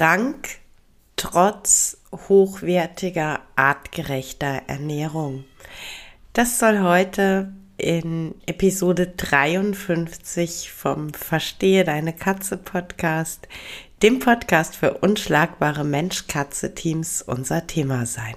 krank 0.00 0.48
trotz 1.16 1.98
hochwertiger, 2.10 3.40
artgerechter 3.54 4.62
Ernährung. 4.66 5.44
Das 6.32 6.58
soll 6.58 6.80
heute 6.80 7.52
in 7.76 8.34
Episode 8.46 9.08
53 9.08 10.72
vom 10.72 11.12
Verstehe 11.12 11.84
deine 11.84 12.14
Katze 12.14 12.56
Podcast, 12.56 13.46
dem 14.02 14.20
Podcast 14.20 14.74
für 14.74 14.94
unschlagbare 14.94 15.84
Mensch-Katze-Teams, 15.84 17.20
unser 17.20 17.66
Thema 17.66 18.06
sein. 18.06 18.36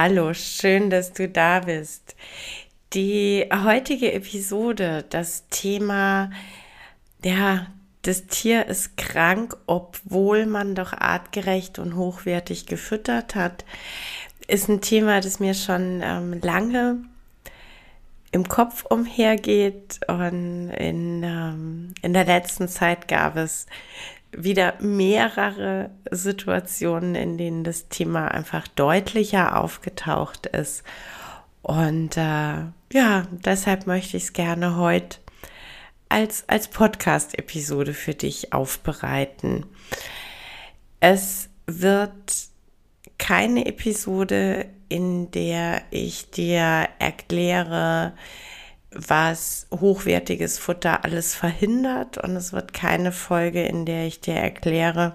Hallo, 0.00 0.32
schön, 0.32 0.90
dass 0.90 1.12
du 1.12 1.28
da 1.28 1.58
bist. 1.58 2.14
Die 2.92 3.48
heutige 3.52 4.12
Episode, 4.12 5.04
das 5.10 5.48
Thema, 5.48 6.30
ja, 7.24 7.66
das 8.02 8.28
Tier 8.28 8.66
ist 8.66 8.96
krank, 8.96 9.56
obwohl 9.66 10.46
man 10.46 10.76
doch 10.76 10.92
artgerecht 10.92 11.80
und 11.80 11.96
hochwertig 11.96 12.66
gefüttert 12.66 13.34
hat, 13.34 13.64
ist 14.46 14.68
ein 14.68 14.82
Thema, 14.82 15.20
das 15.20 15.40
mir 15.40 15.54
schon 15.54 16.00
ähm, 16.04 16.38
lange 16.42 16.98
im 18.30 18.46
Kopf 18.46 18.84
umhergeht 18.84 19.98
und 20.06 20.70
in, 20.70 21.24
ähm, 21.24 21.94
in 22.02 22.12
der 22.12 22.24
letzten 22.24 22.68
Zeit 22.68 23.08
gab 23.08 23.34
es 23.34 23.66
wieder 24.32 24.74
mehrere 24.80 25.90
Situationen, 26.10 27.14
in 27.14 27.38
denen 27.38 27.64
das 27.64 27.88
Thema 27.88 28.28
einfach 28.28 28.68
deutlicher 28.68 29.60
aufgetaucht 29.60 30.46
ist. 30.46 30.82
Und 31.62 32.16
äh, 32.16 32.64
ja, 32.92 33.26
deshalb 33.30 33.86
möchte 33.86 34.16
ich 34.16 34.24
es 34.24 34.32
gerne 34.32 34.76
heute 34.76 35.18
als, 36.08 36.48
als 36.48 36.68
Podcast-Episode 36.68 37.94
für 37.94 38.14
dich 38.14 38.52
aufbereiten. 38.52 39.66
Es 41.00 41.48
wird 41.66 42.48
keine 43.18 43.66
Episode, 43.66 44.66
in 44.88 45.30
der 45.30 45.82
ich 45.90 46.30
dir 46.30 46.88
erkläre, 46.98 48.14
was 49.06 49.66
hochwertiges 49.70 50.58
Futter 50.58 51.04
alles 51.04 51.34
verhindert. 51.34 52.18
Und 52.18 52.36
es 52.36 52.52
wird 52.52 52.72
keine 52.72 53.12
Folge, 53.12 53.62
in 53.62 53.86
der 53.86 54.06
ich 54.06 54.20
dir 54.20 54.34
erkläre, 54.34 55.14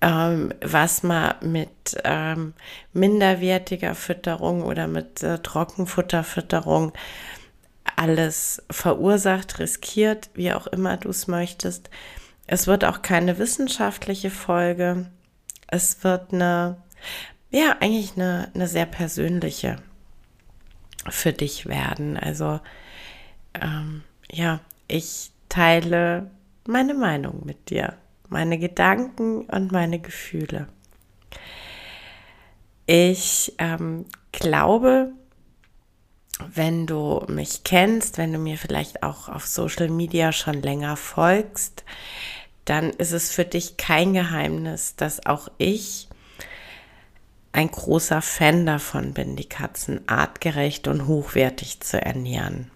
ähm, 0.00 0.52
was 0.62 1.02
man 1.02 1.34
mit 1.42 1.96
ähm, 2.04 2.54
minderwertiger 2.92 3.94
Fütterung 3.94 4.62
oder 4.62 4.86
mit 4.86 5.22
äh, 5.22 5.38
Trockenfutterfütterung 5.38 6.92
alles 7.96 8.62
verursacht, 8.70 9.58
riskiert, 9.58 10.30
wie 10.34 10.52
auch 10.52 10.66
immer 10.66 10.96
du 10.96 11.10
es 11.10 11.28
möchtest. 11.28 11.90
Es 12.46 12.66
wird 12.66 12.84
auch 12.84 13.02
keine 13.02 13.38
wissenschaftliche 13.38 14.30
Folge. 14.30 15.06
Es 15.68 16.02
wird 16.02 16.32
eine, 16.32 16.78
ja, 17.50 17.76
eigentlich 17.80 18.12
eine, 18.16 18.50
eine 18.54 18.68
sehr 18.68 18.86
persönliche 18.86 19.76
für 21.08 21.32
dich 21.32 21.66
werden. 21.66 22.16
Also 22.16 22.60
ähm, 23.60 24.02
ja, 24.30 24.60
ich 24.88 25.30
teile 25.48 26.30
meine 26.66 26.94
Meinung 26.94 27.42
mit 27.44 27.70
dir, 27.70 27.94
meine 28.28 28.58
Gedanken 28.58 29.42
und 29.42 29.72
meine 29.72 29.98
Gefühle. 29.98 30.68
Ich 32.86 33.54
ähm, 33.58 34.06
glaube, 34.32 35.12
wenn 36.52 36.86
du 36.86 37.24
mich 37.28 37.64
kennst, 37.64 38.18
wenn 38.18 38.32
du 38.32 38.38
mir 38.38 38.58
vielleicht 38.58 39.02
auch 39.02 39.28
auf 39.28 39.46
Social 39.46 39.88
Media 39.88 40.32
schon 40.32 40.60
länger 40.60 40.96
folgst, 40.96 41.84
dann 42.64 42.90
ist 42.90 43.12
es 43.12 43.30
für 43.30 43.44
dich 43.44 43.76
kein 43.76 44.14
Geheimnis, 44.14 44.96
dass 44.96 45.26
auch 45.26 45.48
ich 45.58 46.08
ein 47.54 47.70
großer 47.70 48.20
Fan 48.20 48.66
davon 48.66 49.14
bin, 49.14 49.36
die 49.36 49.48
Katzen 49.48 50.08
artgerecht 50.08 50.88
und 50.88 51.06
hochwertig 51.06 51.78
zu 51.80 52.02
ernähren. 52.02 52.72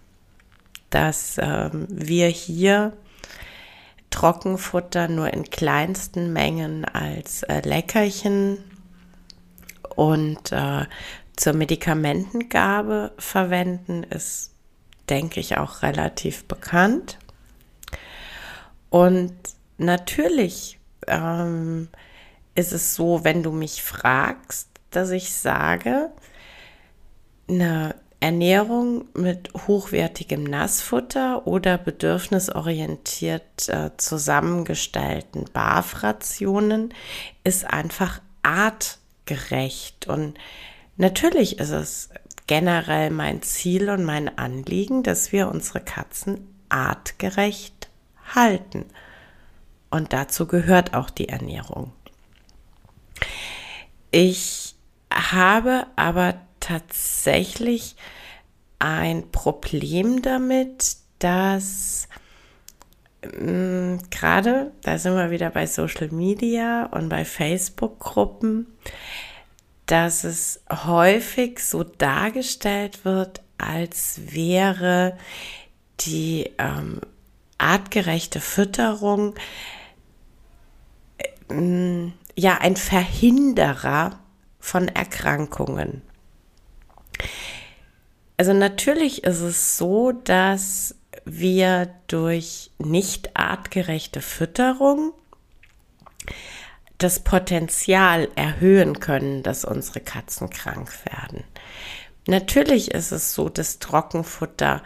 Dass 0.91 1.37
ähm, 1.39 1.89
wir 1.91 2.28
hier 2.28 2.97
Trockenfutter 4.11 5.09
nur 5.09 5.34
in 5.34 5.50
kleinsten 5.50 6.33
Mengen 6.33 6.84
als 6.84 7.43
äh, 7.43 7.61
Leckerchen 7.61 8.59
und 9.97 10.53
äh, 10.53 10.87
zur 11.34 11.55
Medikamentengabe 11.55 13.10
verwenden, 13.19 14.05
ist, 14.05 14.53
denke 15.09 15.41
ich, 15.41 15.59
auch 15.59 15.83
relativ 15.83 16.45
bekannt. 16.45 17.19
Und 18.91 19.34
natürlich 19.77 20.78
ähm, 21.09 21.89
ist 22.59 22.73
es 22.73 22.97
so, 22.97 23.23
wenn 23.23 23.45
du 23.45 23.53
mich 23.53 23.85
fragst, 23.85 24.69
dass 24.91 25.11
ich 25.11 25.33
sage, 25.33 26.11
eine 27.49 27.95
Ernährung 28.19 29.05
mit 29.15 29.55
hochwertigem 29.55 30.43
Nassfutter 30.43 31.47
oder 31.47 31.79
bedürfnisorientiert 31.79 33.69
äh, 33.69 33.91
zusammengestellten 33.97 35.45
Barfrationen 35.53 36.93
ist 37.45 37.65
einfach 37.65 38.21
artgerecht. 38.43 40.09
Und 40.09 40.37
natürlich 40.97 41.61
ist 41.61 41.71
es 41.71 42.09
generell 42.49 43.11
mein 43.11 43.41
Ziel 43.43 43.89
und 43.89 44.05
mein 44.05 44.37
Anliegen, 44.37 45.05
dass 45.05 45.31
wir 45.31 45.49
unsere 45.49 45.81
Katzen 45.81 46.41
artgerecht 46.71 47.89
halten. 48.35 48.87
Und 49.91 50.13
dazu 50.13 50.49
gehört 50.49 50.95
auch 50.95 51.11
die 51.11 51.29
Ernährung. 51.29 51.93
Ich 54.11 54.75
habe 55.13 55.87
aber 55.97 56.35
tatsächlich 56.61 57.97
ein 58.79 59.31
Problem 59.31 60.23
damit, 60.23 60.97
dass 61.19 62.09
mm, 63.23 63.97
gerade, 64.11 64.73
da 64.83 64.99
sind 64.99 65.15
wir 65.15 65.31
wieder 65.31 65.51
bei 65.51 65.67
Social 65.67 66.09
Media 66.09 66.87
und 66.87 67.09
bei 67.09 67.25
Facebook-Gruppen, 67.25 68.66
dass 69.87 70.25
es 70.25 70.63
häufig 70.71 71.61
so 71.61 71.83
dargestellt 71.83 73.04
wird, 73.04 73.41
als 73.57 74.21
wäre 74.27 75.16
die 76.01 76.51
ähm, 76.59 77.01
artgerechte 77.57 78.41
Fütterung 78.41 79.34
äh, 81.49 82.11
ja 82.39 82.59
ein 82.59 82.77
Verhinderer 82.77 84.21
von 84.61 84.89
Erkrankungen. 84.89 86.03
Also 88.37 88.53
natürlich 88.53 89.25
ist 89.25 89.41
es 89.41 89.77
so, 89.77 90.13
dass 90.13 90.95
wir 91.25 91.93
durch 92.07 92.71
nicht 92.79 93.37
artgerechte 93.37 94.21
Fütterung 94.21 95.13
das 96.99 97.21
Potenzial 97.21 98.29
erhöhen 98.37 99.01
können, 99.01 99.43
dass 99.43 99.65
unsere 99.65 100.01
Katzen 100.01 100.49
krank 100.51 100.93
werden. 101.07 101.43
Natürlich 102.29 102.93
ist 102.93 103.11
es 103.11 103.35
so, 103.35 103.49
dass 103.49 103.81
Trockenfutter 103.81 104.83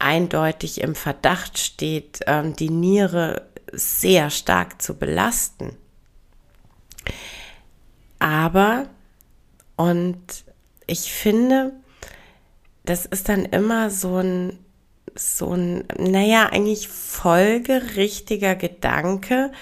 eindeutig 0.00 0.80
im 0.80 0.96
Verdacht 0.96 1.58
steht, 1.58 2.20
ähm, 2.26 2.56
die 2.56 2.70
Niere 2.70 3.48
sehr 3.72 4.30
stark 4.30 4.82
zu 4.82 4.94
belasten. 4.94 5.76
Aber, 8.18 8.88
und 9.76 10.44
ich 10.86 11.12
finde, 11.12 11.72
das 12.84 13.06
ist 13.06 13.28
dann 13.28 13.44
immer 13.44 13.90
so 13.90 14.16
ein, 14.16 14.58
so 15.14 15.54
ein, 15.54 15.84
naja, 15.98 16.48
eigentlich 16.50 16.88
folgerichtiger 16.88 18.56
Gedanke, 18.56 19.52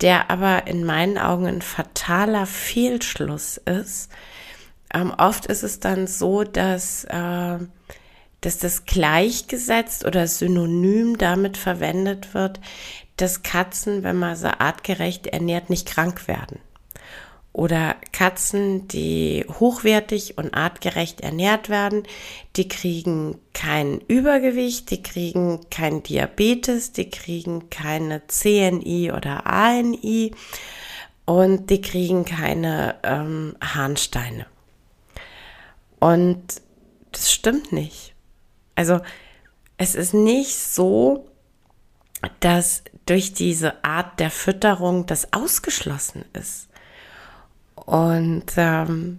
der 0.00 0.30
aber 0.30 0.66
in 0.66 0.84
meinen 0.84 1.18
Augen 1.18 1.46
ein 1.46 1.62
fataler 1.62 2.46
Fehlschluss 2.46 3.58
ist. 3.58 4.10
Ähm, 4.92 5.12
oft 5.16 5.46
ist 5.46 5.62
es 5.62 5.80
dann 5.80 6.06
so, 6.06 6.44
dass, 6.44 7.04
äh, 7.04 7.58
dass 8.40 8.58
das 8.58 8.84
gleichgesetzt 8.84 10.04
oder 10.04 10.26
synonym 10.26 11.18
damit 11.18 11.56
verwendet 11.56 12.34
wird, 12.34 12.60
dass 13.16 13.42
Katzen, 13.42 14.02
wenn 14.02 14.16
man 14.16 14.34
sie 14.34 14.60
artgerecht 14.60 15.28
ernährt, 15.28 15.70
nicht 15.70 15.86
krank 15.86 16.26
werden 16.26 16.58
oder 17.52 17.96
Katzen, 18.12 18.88
die 18.88 19.44
hochwertig 19.60 20.38
und 20.38 20.54
artgerecht 20.54 21.20
ernährt 21.20 21.68
werden, 21.68 22.04
die 22.56 22.66
kriegen 22.66 23.38
kein 23.52 24.00
Übergewicht, 24.00 24.90
die 24.90 25.02
kriegen 25.02 25.60
kein 25.70 26.02
Diabetes, 26.02 26.92
die 26.92 27.10
kriegen 27.10 27.68
keine 27.68 28.26
CNI 28.26 29.12
oder 29.12 29.46
ANI 29.46 30.32
und 31.26 31.68
die 31.68 31.82
kriegen 31.82 32.24
keine 32.24 32.96
ähm, 33.02 33.54
Harnsteine. 33.62 34.46
Und 36.00 36.62
das 37.12 37.30
stimmt 37.30 37.72
nicht. 37.72 38.14
Also 38.74 39.00
es 39.76 39.94
ist 39.94 40.14
nicht 40.14 40.56
so, 40.56 41.28
dass 42.40 42.82
durch 43.04 43.34
diese 43.34 43.84
Art 43.84 44.20
der 44.20 44.30
Fütterung 44.30 45.06
das 45.06 45.32
ausgeschlossen 45.32 46.24
ist. 46.32 46.68
Und 47.92 48.44
ähm, 48.56 49.18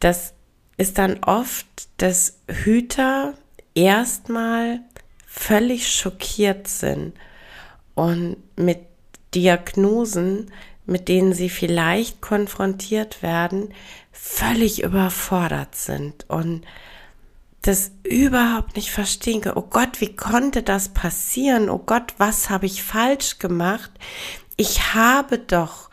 das 0.00 0.32
ist 0.78 0.96
dann 0.96 1.22
oft, 1.22 1.66
dass 1.98 2.38
Hüter 2.48 3.34
erstmal 3.74 4.80
völlig 5.26 5.92
schockiert 5.92 6.66
sind 6.66 7.12
und 7.94 8.36
mit 8.56 8.78
Diagnosen, 9.34 10.50
mit 10.86 11.08
denen 11.08 11.34
sie 11.34 11.50
vielleicht 11.50 12.22
konfrontiert 12.22 13.22
werden, 13.22 13.74
völlig 14.12 14.82
überfordert 14.82 15.74
sind 15.74 16.24
und 16.30 16.64
das 17.60 17.90
überhaupt 18.02 18.76
nicht 18.76 18.92
verstehen 18.92 19.42
können. 19.42 19.58
Oh 19.58 19.68
Gott, 19.68 20.00
wie 20.00 20.16
konnte 20.16 20.62
das 20.62 20.88
passieren? 20.88 21.68
Oh 21.68 21.82
Gott, 21.84 22.14
was 22.16 22.48
habe 22.48 22.64
ich 22.64 22.82
falsch 22.82 23.38
gemacht? 23.38 23.90
Ich 24.56 24.94
habe 24.94 25.36
doch 25.36 25.90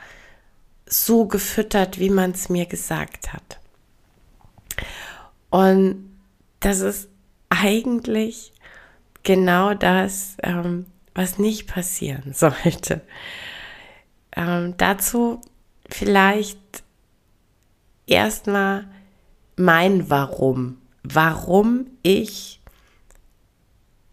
so 0.92 1.26
gefüttert, 1.26 2.00
wie 2.00 2.10
man 2.10 2.32
es 2.32 2.50
mir 2.50 2.66
gesagt 2.66 3.34
hat. 3.34 3.60
Und 5.50 6.18
das 6.60 6.82
ist 6.82 7.10
eigentlich 7.50 8.52
genau 9.24 9.74
das, 9.74 10.36
ähm, 10.44 10.86
was 11.14 11.40
nicht 11.40 11.68
passieren 11.68 12.34
sollte. 12.34 13.02
Ähm, 14.36 14.76
dazu 14.78 15.42
vielleicht 15.90 16.60
erstmal 18.06 18.88
mein 19.56 20.10
Warum. 20.10 20.78
Warum 21.04 21.88
ich 22.04 22.62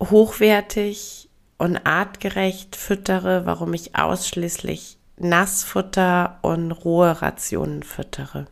hochwertig 0.01 1.29
und 1.59 1.87
artgerecht 1.87 2.77
füttere, 2.77 3.47
warum 3.47 3.75
ich 3.75 3.97
ausschließlich 3.97 4.98
Nassfutter 5.19 6.39
und 6.43 6.73
rohe 6.73 7.23
Rationen 7.23 7.83
füttere. 7.83 8.47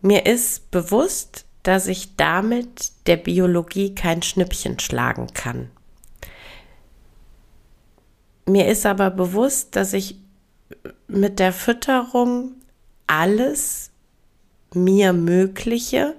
Mir 0.00 0.26
ist 0.26 0.70
bewusst, 0.70 1.44
dass 1.62 1.86
ich 1.86 2.16
damit 2.16 2.92
der 3.06 3.16
Biologie 3.16 3.94
kein 3.94 4.22
Schnippchen 4.22 4.78
schlagen 4.78 5.26
kann. 5.34 5.70
Mir 8.46 8.68
ist 8.68 8.86
aber 8.86 9.10
bewusst, 9.10 9.76
dass 9.76 9.92
ich 9.92 10.16
mit 11.06 11.38
der 11.38 11.52
Fütterung 11.52 12.52
alles 13.06 13.90
mir 14.72 15.12
Mögliche 15.12 16.14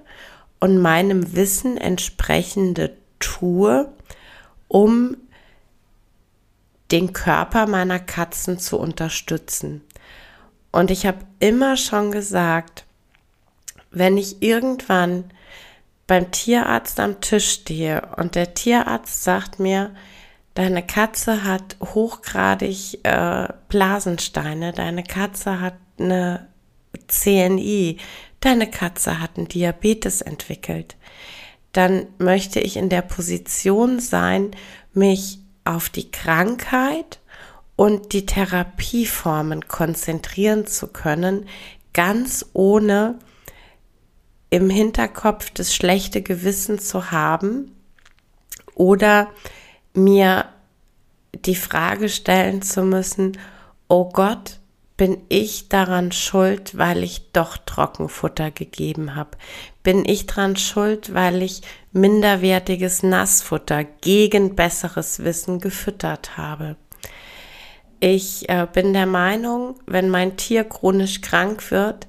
und 0.60 0.78
meinem 0.78 1.34
Wissen 1.34 1.76
entsprechende 1.76 2.96
tue, 3.18 3.90
um 4.68 5.16
den 6.92 7.12
Körper 7.12 7.66
meiner 7.66 7.98
Katzen 7.98 8.58
zu 8.58 8.78
unterstützen. 8.78 9.82
Und 10.72 10.90
ich 10.90 11.06
habe 11.06 11.18
immer 11.38 11.76
schon 11.76 12.12
gesagt, 12.12 12.84
wenn 13.90 14.16
ich 14.16 14.42
irgendwann 14.42 15.24
beim 16.06 16.30
Tierarzt 16.30 16.98
am 17.00 17.20
Tisch 17.20 17.50
stehe 17.50 18.02
und 18.16 18.34
der 18.34 18.54
Tierarzt 18.54 19.22
sagt 19.24 19.60
mir, 19.60 19.94
deine 20.54 20.84
Katze 20.84 21.44
hat 21.44 21.76
hochgradig 21.80 22.98
äh, 23.04 23.48
Blasensteine, 23.68 24.72
deine 24.72 25.04
Katze 25.04 25.60
hat 25.60 25.74
eine 25.98 26.48
CNI, 27.06 27.98
deine 28.40 28.68
Katze 28.68 29.20
hat 29.20 29.36
einen 29.36 29.48
Diabetes 29.48 30.20
entwickelt, 30.20 30.96
dann 31.72 32.06
möchte 32.18 32.58
ich 32.58 32.76
in 32.76 32.88
der 32.88 33.02
Position 33.02 34.00
sein, 34.00 34.50
mich 34.92 35.38
auf 35.64 35.88
die 35.88 36.10
Krankheit 36.10 37.20
und 37.76 38.12
die 38.12 38.26
Therapieformen 38.26 39.68
konzentrieren 39.68 40.66
zu 40.66 40.88
können, 40.88 41.46
ganz 41.92 42.46
ohne 42.52 43.18
im 44.50 44.68
Hinterkopf 44.68 45.50
das 45.50 45.74
schlechte 45.74 46.22
Gewissen 46.22 46.78
zu 46.78 47.10
haben 47.10 47.74
oder 48.74 49.28
mir 49.94 50.46
die 51.32 51.54
Frage 51.54 52.08
stellen 52.08 52.62
zu 52.62 52.82
müssen, 52.82 53.38
oh 53.88 54.08
Gott, 54.08 54.58
bin 55.00 55.16
ich 55.30 55.70
daran 55.70 56.12
schuld, 56.12 56.76
weil 56.76 57.02
ich 57.02 57.32
doch 57.32 57.56
Trockenfutter 57.56 58.50
gegeben 58.50 59.14
habe? 59.14 59.30
Bin 59.82 60.04
ich 60.04 60.26
daran 60.26 60.56
schuld, 60.56 61.14
weil 61.14 61.40
ich 61.40 61.62
minderwertiges 61.92 63.02
Nassfutter 63.02 63.84
gegen 63.84 64.56
besseres 64.56 65.24
Wissen 65.24 65.58
gefüttert 65.58 66.36
habe? 66.36 66.76
Ich 67.98 68.50
äh, 68.50 68.66
bin 68.70 68.92
der 68.92 69.06
Meinung, 69.06 69.76
wenn 69.86 70.10
mein 70.10 70.36
Tier 70.36 70.64
chronisch 70.64 71.22
krank 71.22 71.70
wird, 71.70 72.06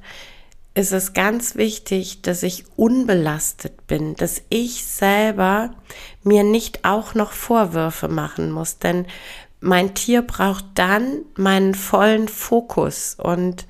ist 0.73 0.91
es 0.91 1.13
ganz 1.13 1.55
wichtig, 1.55 2.21
dass 2.23 2.43
ich 2.43 2.65
unbelastet 2.75 3.87
bin, 3.87 4.15
dass 4.15 4.41
ich 4.49 4.83
selber 4.83 5.73
mir 6.23 6.43
nicht 6.43 6.83
auch 6.83 7.13
noch 7.13 7.31
Vorwürfe 7.31 8.09
machen 8.09 8.51
muss. 8.51 8.79
Denn 8.79 9.05
mein 9.61 9.93
Tier 9.93 10.23
braucht 10.23 10.65
dann 10.75 11.19
meinen 11.37 11.75
vollen 11.75 12.27
Fokus 12.27 13.15
und 13.17 13.67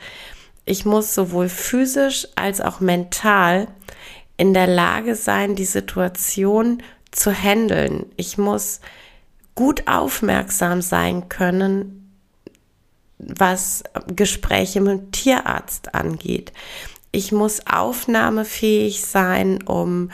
ich 0.66 0.86
muss 0.86 1.14
sowohl 1.14 1.50
physisch 1.50 2.28
als 2.36 2.62
auch 2.62 2.80
mental 2.80 3.68
in 4.38 4.54
der 4.54 4.68
Lage 4.68 5.16
sein, 5.16 5.56
die 5.56 5.66
Situation 5.66 6.82
zu 7.12 7.32
handeln. 7.34 8.06
Ich 8.16 8.38
muss 8.38 8.80
gut 9.54 9.88
aufmerksam 9.88 10.82
sein 10.82 11.28
können, 11.28 12.16
was 13.18 13.84
Gespräche 14.16 14.80
mit 14.80 14.92
dem 14.92 15.12
Tierarzt 15.12 15.94
angeht. 15.94 16.54
Ich 17.12 17.34
muss 17.34 17.68
aufnahmefähig 17.68 19.02
sein, 19.02 19.62
um 19.64 20.10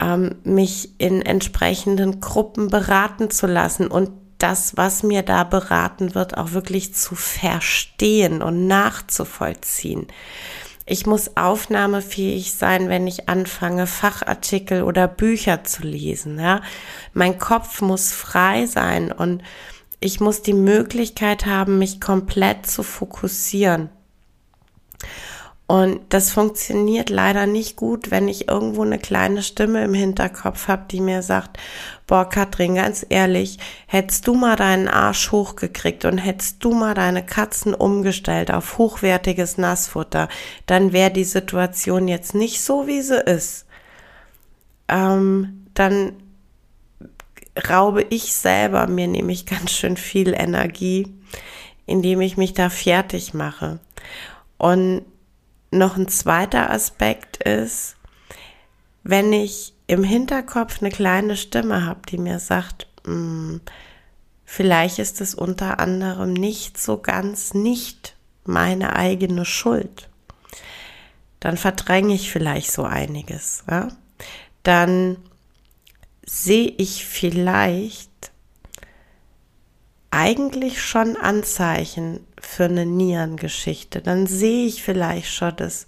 ähm, 0.00 0.34
mich 0.42 0.90
in 0.98 1.22
entsprechenden 1.22 2.20
Gruppen 2.20 2.68
beraten 2.68 3.30
zu 3.30 3.46
lassen 3.46 3.86
und 3.86 4.10
das, 4.42 4.76
was 4.76 5.02
mir 5.02 5.22
da 5.22 5.44
beraten 5.44 6.14
wird, 6.14 6.36
auch 6.36 6.52
wirklich 6.52 6.94
zu 6.94 7.14
verstehen 7.14 8.42
und 8.42 8.66
nachzuvollziehen. 8.66 10.08
Ich 10.84 11.06
muss 11.06 11.36
aufnahmefähig 11.36 12.52
sein, 12.54 12.88
wenn 12.88 13.06
ich 13.06 13.28
anfange, 13.28 13.86
Fachartikel 13.86 14.82
oder 14.82 15.06
Bücher 15.06 15.62
zu 15.64 15.82
lesen. 15.82 16.38
Ja? 16.40 16.60
Mein 17.12 17.38
Kopf 17.38 17.80
muss 17.80 18.12
frei 18.12 18.66
sein 18.66 19.12
und 19.12 19.42
ich 20.00 20.18
muss 20.18 20.42
die 20.42 20.54
Möglichkeit 20.54 21.46
haben, 21.46 21.78
mich 21.78 22.00
komplett 22.00 22.66
zu 22.66 22.82
fokussieren. 22.82 23.90
Und 25.72 26.00
das 26.10 26.30
funktioniert 26.30 27.08
leider 27.08 27.46
nicht 27.46 27.76
gut, 27.76 28.10
wenn 28.10 28.28
ich 28.28 28.46
irgendwo 28.46 28.82
eine 28.82 28.98
kleine 28.98 29.42
Stimme 29.42 29.82
im 29.82 29.94
Hinterkopf 29.94 30.68
habe, 30.68 30.84
die 30.90 31.00
mir 31.00 31.22
sagt, 31.22 31.58
boah, 32.06 32.28
Katrin, 32.28 32.74
ganz 32.74 33.06
ehrlich, 33.08 33.56
hättest 33.86 34.26
du 34.26 34.34
mal 34.34 34.56
deinen 34.56 34.86
Arsch 34.86 35.32
hochgekriegt 35.32 36.04
und 36.04 36.18
hättest 36.18 36.62
du 36.62 36.74
mal 36.74 36.92
deine 36.92 37.24
Katzen 37.24 37.72
umgestellt 37.72 38.50
auf 38.50 38.76
hochwertiges 38.76 39.56
Nassfutter, 39.56 40.28
dann 40.66 40.92
wäre 40.92 41.10
die 41.10 41.24
Situation 41.24 42.06
jetzt 42.06 42.34
nicht 42.34 42.60
so, 42.60 42.86
wie 42.86 43.00
sie 43.00 43.22
ist. 43.22 43.64
Ähm, 44.88 45.68
dann 45.72 46.12
raube 47.66 48.04
ich 48.10 48.34
selber 48.34 48.88
mir 48.88 49.08
nämlich 49.08 49.46
ganz 49.46 49.70
schön 49.70 49.96
viel 49.96 50.34
Energie, 50.34 51.06
indem 51.86 52.20
ich 52.20 52.36
mich 52.36 52.52
da 52.52 52.68
fertig 52.68 53.32
mache. 53.32 53.78
Und 54.58 55.06
noch 55.72 55.96
ein 55.96 56.08
zweiter 56.08 56.70
Aspekt 56.70 57.38
ist, 57.42 57.96
wenn 59.02 59.32
ich 59.32 59.74
im 59.86 60.04
Hinterkopf 60.04 60.80
eine 60.80 60.90
kleine 60.90 61.36
Stimme 61.36 61.84
habe, 61.84 62.00
die 62.08 62.18
mir 62.18 62.38
sagt, 62.38 62.86
hm, 63.04 63.60
vielleicht 64.44 64.98
ist 64.98 65.20
es 65.20 65.34
unter 65.34 65.80
anderem 65.80 66.32
nicht 66.32 66.78
so 66.78 66.98
ganz 66.98 67.54
nicht 67.54 68.16
meine 68.44 68.94
eigene 68.96 69.44
Schuld, 69.44 70.08
dann 71.40 71.56
verdränge 71.56 72.14
ich 72.14 72.30
vielleicht 72.30 72.70
so 72.70 72.84
einiges. 72.84 73.64
Ja? 73.68 73.88
Dann 74.62 75.16
sehe 76.24 76.72
ich 76.76 77.04
vielleicht 77.04 78.31
eigentlich 80.12 80.82
schon 80.82 81.16
Anzeichen 81.16 82.20
für 82.38 82.64
eine 82.64 82.84
Nierengeschichte. 82.84 84.02
Dann 84.02 84.26
sehe 84.26 84.66
ich 84.66 84.82
vielleicht 84.82 85.32
schon 85.32 85.56
das 85.56 85.86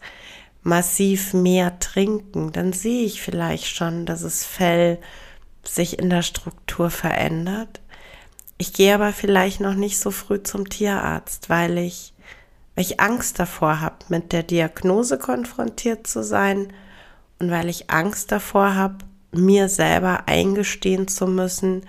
massiv 0.62 1.34
mehr 1.34 1.78
trinken. 1.78 2.50
Dann 2.50 2.72
sehe 2.72 3.04
ich 3.04 3.20
vielleicht 3.20 3.66
schon, 3.66 4.06
dass 4.06 4.22
das 4.22 4.44
Fell 4.44 4.98
sich 5.62 5.98
in 5.98 6.08
der 6.08 6.22
Struktur 6.22 6.88
verändert. 6.88 7.80
Ich 8.56 8.72
gehe 8.72 8.94
aber 8.94 9.12
vielleicht 9.12 9.60
noch 9.60 9.74
nicht 9.74 9.98
so 9.98 10.10
früh 10.10 10.42
zum 10.42 10.70
Tierarzt, 10.70 11.50
weil 11.50 11.76
ich, 11.76 12.14
weil 12.74 12.84
ich 12.86 13.00
Angst 13.00 13.38
davor 13.38 13.82
habe, 13.82 14.06
mit 14.08 14.32
der 14.32 14.42
Diagnose 14.42 15.18
konfrontiert 15.18 16.06
zu 16.06 16.22
sein 16.22 16.72
und 17.38 17.50
weil 17.50 17.68
ich 17.68 17.90
Angst 17.90 18.32
davor 18.32 18.74
habe, 18.74 18.98
mir 19.32 19.68
selber 19.68 20.28
eingestehen 20.28 21.08
zu 21.08 21.26
müssen, 21.26 21.84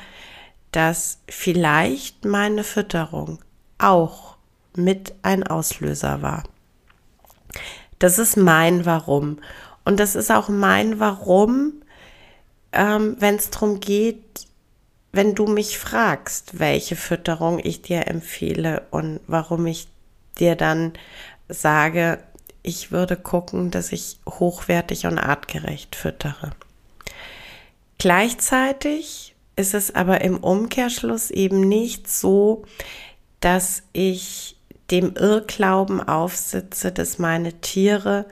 dass 0.76 1.20
vielleicht 1.30 2.26
meine 2.26 2.64
Fütterung 2.64 3.40
auch 3.78 4.36
mit 4.76 5.14
ein 5.22 5.48
Auslöser 5.48 6.22
war. 6.22 6.44
Das 8.00 8.20
ist 8.20 8.36
mein 8.36 8.86
Warum. 8.86 9.40
Und 9.86 10.00
das 10.00 10.16
ist 10.16 10.32
auch 10.32 10.50
mein 10.50 11.00
Warum, 11.00 11.74
ähm, 12.74 13.16
wenn 13.20 13.36
es 13.36 13.52
darum 13.52 13.80
geht, 13.80 14.48
wenn 15.14 15.34
du 15.34 15.48
mich 15.48 15.78
fragst, 15.78 16.60
welche 16.60 16.98
Fütterung 16.98 17.60
ich 17.64 17.82
dir 17.82 18.08
empfehle 18.08 18.86
und 18.92 19.22
warum 19.28 19.66
ich 19.68 19.88
dir 20.38 20.58
dann 20.58 20.92
sage, 21.48 22.20
ich 22.64 22.92
würde 22.92 23.16
gucken, 23.16 23.72
dass 23.72 23.94
ich 23.94 24.20
hochwertig 24.28 25.06
und 25.06 25.20
artgerecht 25.20 25.96
füttere. 25.96 26.52
Gleichzeitig 27.98 29.35
ist 29.56 29.74
es 29.74 29.94
aber 29.96 30.22
im 30.22 30.38
Umkehrschluss 30.38 31.32
eben 31.32 31.62
nicht 31.62 32.10
so, 32.10 32.64
dass 33.40 33.84
ich 33.94 34.58
dem 34.92 35.16
Irrglauben 35.16 36.02
aufsitze, 36.02 36.92
dass 36.92 37.20
meine 37.20 37.54
Tiere 37.62 38.26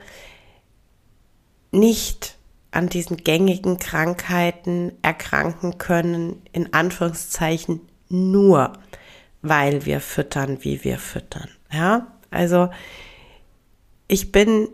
nicht 1.72 2.36
an 2.70 2.88
diesen 2.88 3.18
gängigen 3.18 3.78
Krankheiten 3.78 4.92
erkranken 5.02 5.78
können, 5.78 6.42
in 6.52 6.72
Anführungszeichen 6.72 7.80
nur, 8.08 8.72
weil 9.42 9.84
wir 9.86 10.00
füttern, 10.00 10.58
wie 10.62 10.84
wir 10.84 10.98
füttern. 10.98 11.48
Ja, 11.72 12.08
also 12.30 12.70
ich 14.08 14.32
bin 14.32 14.68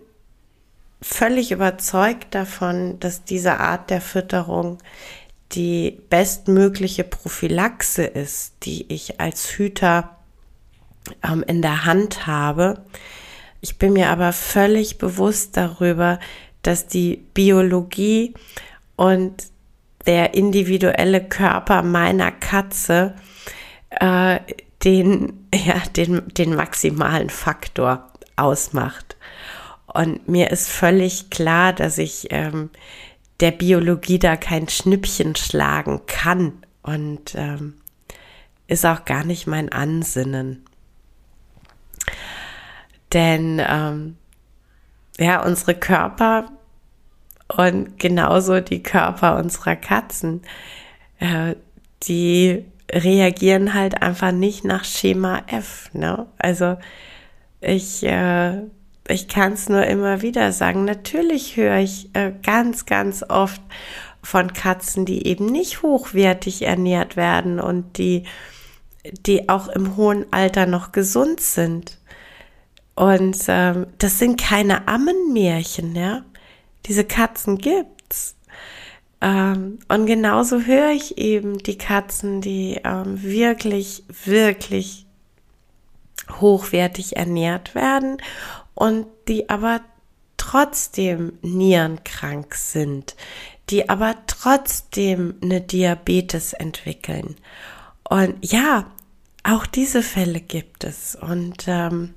völlig 1.03 1.53
überzeugt 1.53 2.35
davon, 2.35 2.99
dass 3.01 3.25
diese 3.25 3.59
Art 3.59 3.91
der 3.91 4.01
Fütterung 4.01 4.79
die 5.53 6.01
bestmögliche 6.11 7.05
Prophylaxe 7.05 8.05
ist, 8.05 8.55
die 8.63 8.93
ich 8.93 9.21
als 9.21 9.47
Hüter 9.51 10.17
ähm, 11.23 11.45
in 11.47 11.63
der 11.63 11.85
Hand 11.85 12.27
habe. 12.27 12.83
Ich 13.61 13.79
bin 13.79 13.93
mir 13.93 14.11
aber 14.11 14.33
völlig 14.33 14.99
bewusst 14.99 15.57
darüber, 15.57 16.19
dass 16.63 16.87
die 16.87 17.17
Biologie 17.35 18.35
und 18.97 19.45
der 20.07 20.35
individuelle 20.35 21.23
Körper 21.23 21.83
meiner 21.83 22.31
Katze 22.31 23.15
äh, 23.91 24.41
den, 24.85 25.49
ja, 25.55 25.81
den, 25.97 26.23
den 26.29 26.55
maximalen 26.55 27.31
Faktor 27.31 28.09
ausmacht. 28.37 29.17
Und 29.87 30.29
mir 30.29 30.51
ist 30.51 30.69
völlig 30.69 31.31
klar, 31.31 31.73
dass 31.73 31.99
ich 31.99 32.29
ähm, 32.31 32.71
der 33.41 33.51
Biologie 33.51 34.19
da 34.19 34.37
kein 34.37 34.69
Schnippchen 34.69 35.35
schlagen 35.37 36.03
kann 36.07 36.53
und 36.83 37.35
ähm, 37.35 37.75
ist 38.67 38.87
auch 38.87 39.05
gar 39.05 39.25
nicht 39.25 39.47
mein 39.47 39.71
Ansinnen. 39.71 40.65
Denn 43.13 43.61
ähm, 43.67 44.17
ja, 45.19 45.45
unsere 45.45 45.75
Körper 45.75 46.51
und 47.49 47.99
genauso 47.99 48.61
die 48.61 48.83
Körper 48.83 49.37
unserer 49.37 49.75
Katzen, 49.75 50.43
äh, 51.19 51.57
die 52.05 52.65
reagieren 52.93 53.75
halt 53.75 54.03
einfach 54.03 54.33
nicht 54.33 54.65
nach 54.65 54.85
Schema 54.85 55.43
F. 55.49 55.91
Ne? 55.93 56.27
Also 56.39 56.77
ich 57.61 58.03
äh, 58.05 58.63
ich 59.11 59.29
kann 59.29 59.53
es 59.53 59.69
nur 59.69 59.85
immer 59.87 60.23
wieder 60.23 60.53
sagen. 60.53 60.85
Natürlich 60.85 61.57
höre 61.57 61.79
ich 61.79 62.11
äh, 62.15 62.33
ganz, 62.43 62.87
ganz 62.87 63.25
oft 63.29 63.61
von 64.23 64.53
Katzen, 64.53 65.05
die 65.07 65.27
eben 65.27 65.47
nicht 65.47 65.83
hochwertig 65.83 66.63
ernährt 66.63 67.17
werden 67.17 67.59
und 67.59 67.99
die, 67.99 68.25
die 69.27 69.49
auch 69.49 69.69
im 69.69 69.97
hohen 69.97 70.27
Alter 70.33 70.67
noch 70.67 70.93
gesund 70.93 71.41
sind. 71.41 71.99
Und 72.95 73.39
ähm, 73.49 73.87
das 73.99 74.19
sind 74.19 74.41
keine 74.41 74.89
Ammenmärchen, 74.89 75.95
ja. 75.97 76.23
Diese 76.87 77.05
Katzen 77.05 77.59
gibt's. 77.59 78.37
Ähm, 79.23 79.79
und 79.89 80.07
genauso 80.07 80.63
höre 80.63 80.91
ich 80.91 81.19
eben 81.19 81.59
die 81.59 81.79
Katzen, 81.79 82.41
die 82.41 82.81
ähm, 82.85 83.23
wirklich, 83.23 84.05
wirklich 84.25 85.07
hochwertig 86.41 87.17
ernährt 87.17 87.75
werden 87.75 88.19
und 88.81 89.07
die 89.29 89.51
aber 89.51 89.83
trotzdem 90.39 91.35
nierenkrank 91.43 92.55
sind, 92.55 93.15
die 93.69 93.91
aber 93.91 94.15
trotzdem 94.27 95.35
eine 95.43 95.61
Diabetes 95.61 96.55
entwickeln. 96.55 97.37
Und 98.09 98.37
ja, 98.41 98.91
auch 99.43 99.67
diese 99.67 100.03
Fälle 100.03 100.41
gibt 100.41 100.85
es. 100.85 101.15
Und 101.15 101.65
ähm, 101.67 102.15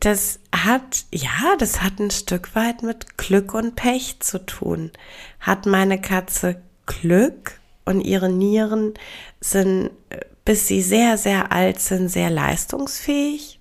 das 0.00 0.40
hat, 0.52 1.04
ja, 1.12 1.54
das 1.56 1.82
hat 1.82 2.00
ein 2.00 2.10
Stück 2.10 2.56
weit 2.56 2.82
mit 2.82 3.16
Glück 3.16 3.54
und 3.54 3.76
Pech 3.76 4.18
zu 4.18 4.44
tun. 4.44 4.90
Hat 5.38 5.66
meine 5.66 6.00
Katze 6.00 6.60
Glück 6.86 7.60
und 7.84 8.00
ihre 8.00 8.28
Nieren 8.28 8.94
sind, 9.40 9.90
äh, 10.08 10.18
bis 10.44 10.66
sie 10.66 10.82
sehr, 10.82 11.16
sehr 11.16 11.52
alt 11.52 11.78
sind, 11.78 12.08
sehr 12.08 12.30
leistungsfähig? 12.30 13.59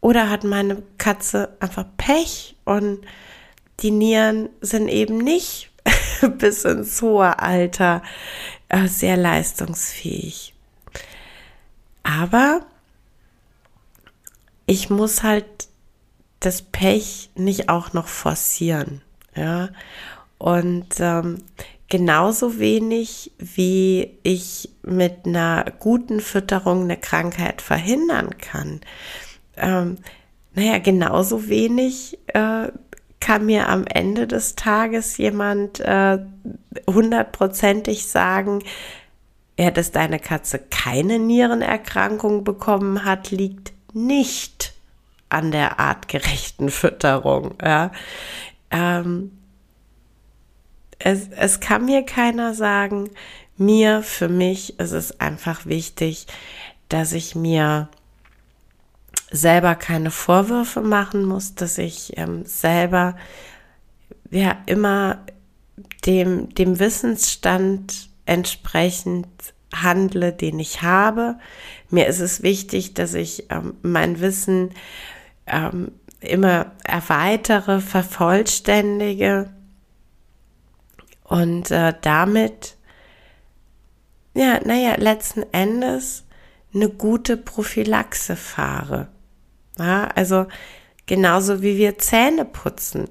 Oder 0.00 0.30
hat 0.30 0.44
meine 0.44 0.82
Katze 0.96 1.56
einfach 1.60 1.84
Pech 1.96 2.56
und 2.64 3.00
die 3.80 3.90
Nieren 3.90 4.48
sind 4.60 4.88
eben 4.88 5.18
nicht 5.18 5.70
bis 6.38 6.64
ins 6.64 7.00
hohe 7.02 7.38
Alter 7.38 8.02
äh, 8.68 8.86
sehr 8.86 9.16
leistungsfähig. 9.16 10.54
Aber 12.02 12.60
ich 14.66 14.90
muss 14.90 15.22
halt 15.22 15.68
das 16.40 16.62
Pech 16.62 17.30
nicht 17.34 17.68
auch 17.68 17.92
noch 17.92 18.06
forcieren. 18.06 19.02
Ja, 19.34 19.70
und 20.38 20.88
ähm, 20.98 21.44
genauso 21.88 22.58
wenig 22.58 23.32
wie 23.38 24.18
ich 24.22 24.70
mit 24.82 25.26
einer 25.26 25.64
guten 25.78 26.20
Fütterung 26.20 26.82
eine 26.82 26.96
Krankheit 26.96 27.62
verhindern 27.62 28.36
kann, 28.38 28.80
ähm, 29.60 29.98
naja, 30.54 30.78
genauso 30.78 31.48
wenig 31.48 32.18
äh, 32.28 32.68
kann 33.20 33.46
mir 33.46 33.68
am 33.68 33.84
Ende 33.86 34.26
des 34.26 34.54
Tages 34.54 35.16
jemand 35.18 35.80
äh, 35.80 36.18
hundertprozentig 36.88 38.06
sagen, 38.06 38.62
ja, 39.58 39.70
dass 39.70 39.90
deine 39.90 40.20
Katze 40.20 40.58
keine 40.58 41.18
Nierenerkrankung 41.18 42.44
bekommen 42.44 43.04
hat, 43.04 43.30
liegt 43.30 43.72
nicht 43.92 44.72
an 45.28 45.50
der 45.50 45.80
artgerechten 45.80 46.70
Fütterung. 46.70 47.54
Ja. 47.62 47.90
Ähm, 48.70 49.32
es, 50.98 51.28
es 51.28 51.60
kann 51.60 51.84
mir 51.84 52.04
keiner 52.04 52.54
sagen, 52.54 53.10
mir, 53.56 54.02
für 54.02 54.28
mich 54.28 54.78
ist 54.78 54.92
es 54.92 55.20
einfach 55.20 55.66
wichtig, 55.66 56.26
dass 56.88 57.12
ich 57.12 57.34
mir 57.34 57.88
selber 59.30 59.74
keine 59.74 60.10
Vorwürfe 60.10 60.80
machen 60.80 61.24
muss, 61.24 61.54
dass 61.54 61.78
ich 61.78 62.16
ähm, 62.16 62.44
selber 62.44 63.16
ja 64.30 64.56
immer 64.66 65.24
dem, 66.06 66.54
dem 66.54 66.78
Wissensstand 66.78 68.08
entsprechend 68.26 69.28
handle, 69.74 70.32
den 70.32 70.58
ich 70.58 70.82
habe. 70.82 71.38
Mir 71.90 72.06
ist 72.06 72.20
es 72.20 72.42
wichtig, 72.42 72.94
dass 72.94 73.14
ich 73.14 73.50
ähm, 73.50 73.74
mein 73.82 74.20
Wissen 74.20 74.70
ähm, 75.46 75.92
immer 76.20 76.72
erweitere, 76.84 77.80
vervollständige 77.80 79.50
und 81.24 81.70
äh, 81.70 81.94
damit, 82.00 82.76
ja, 84.34 84.60
naja, 84.64 84.94
letzten 84.96 85.44
Endes 85.52 86.24
eine 86.74 86.88
gute 86.88 87.36
Prophylaxe 87.36 88.36
fahre. 88.36 89.08
Ja, 89.78 90.08
also 90.14 90.46
genauso 91.06 91.62
wie 91.62 91.76
wir 91.76 91.98
Zähne 91.98 92.44
putzen. 92.44 93.08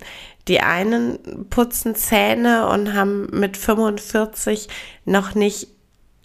Die 0.47 0.61
einen 0.61 1.47
putzen 1.49 1.95
Zähne 1.95 2.67
und 2.69 2.93
haben 2.93 3.27
mit 3.31 3.57
45 3.57 4.69
noch 5.05 5.35
nicht 5.35 5.67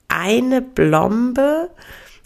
eine 0.08 0.62
Blombe 0.62 1.70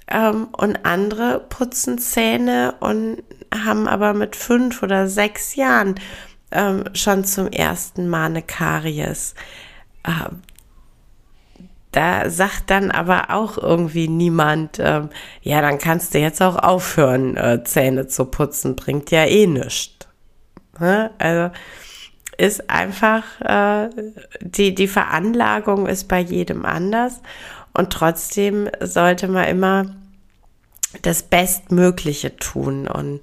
ähm, 0.09 0.49
und 0.53 0.85
andere 0.85 1.41
putzen 1.49 1.99
Zähne 1.99 2.75
und 2.81 3.23
haben 3.55 3.89
aber 3.89 4.13
mit 4.13 4.37
fünf 4.37 4.83
oder 4.83 5.09
sechs 5.09 5.55
Jahren 5.55 5.95
ähm, 6.51 6.85
schon 6.95 7.25
zum 7.25 7.49
ersten 7.49 8.09
Mal 8.09 8.27
eine 8.27 8.43
Karies. 8.43 9.35
Äh, 10.05 10.31
da 11.97 12.29
sagt 12.29 12.71
dann 12.71 12.91
aber 12.91 13.31
auch 13.31 13.57
irgendwie 13.57 14.07
niemand, 14.07 14.79
ähm, 14.79 15.09
ja, 15.41 15.63
dann 15.63 15.79
kannst 15.79 16.13
du 16.13 16.19
jetzt 16.19 16.43
auch 16.43 16.57
aufhören, 16.57 17.39
äh, 17.39 17.65
Zähne 17.65 18.07
zu 18.07 18.27
putzen, 18.27 18.77
bringt 18.77 19.11
ja 19.11 19.25
eh 19.25 19.47
nichts. 19.47 20.07
Ne? 20.79 21.11
Also 21.17 21.55
ist 22.37 22.69
einfach, 22.69 23.23
äh, 23.41 23.89
die, 24.43 24.75
die 24.75 24.89
Veranlagung 24.89 25.87
ist 25.87 26.07
bei 26.07 26.21
jedem 26.21 26.67
anders 26.67 27.23
und 27.73 27.95
trotzdem 27.95 28.69
sollte 28.81 29.27
man 29.27 29.49
immer 29.49 29.97
das 31.01 31.23
Bestmögliche 31.23 32.37
tun 32.37 32.89
und 32.89 33.23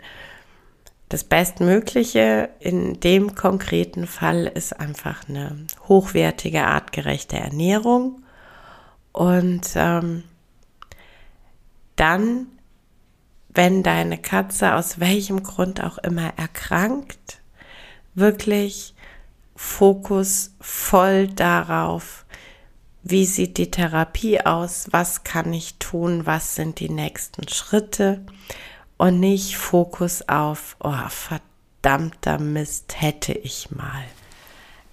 das 1.10 1.24
Bestmögliche 1.24 2.50
in 2.60 3.00
dem 3.02 3.36
konkreten 3.36 4.08
Fall 4.08 4.48
ist 4.48 4.80
einfach 4.80 5.30
eine 5.30 5.68
hochwertige, 5.88 6.64
artgerechte 6.64 7.38
Ernährung 7.38 8.23
und 9.14 9.70
ähm, 9.76 10.24
dann, 11.96 12.48
wenn 13.50 13.84
deine 13.84 14.18
Katze 14.18 14.74
aus 14.74 15.00
welchem 15.00 15.44
Grund 15.44 15.84
auch 15.84 16.00
immer 16.00 16.34
erkrankt, 16.38 17.40
wirklich 18.16 18.96
Fokus 19.56 20.56
voll 20.60 21.28
darauf, 21.28 22.26
wie 23.04 23.26
sieht 23.26 23.58
die 23.58 23.70
Therapie 23.70 24.42
aus, 24.42 24.88
was 24.92 25.24
kann 25.24 25.54
ich 25.54 25.76
tun, 25.76 26.26
was 26.26 26.56
sind 26.56 26.80
die 26.80 26.90
nächsten 26.90 27.48
Schritte 27.48 28.26
und 28.98 29.20
nicht 29.20 29.58
Fokus 29.58 30.28
auf, 30.28 30.76
oh 30.80 31.10
verdammter 31.10 32.40
Mist, 32.40 33.00
hätte 33.00 33.34
ich 33.34 33.70
mal. 33.72 34.06